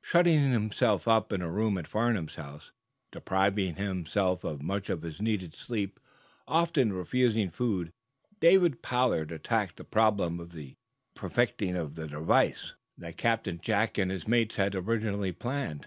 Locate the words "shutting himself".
0.00-1.06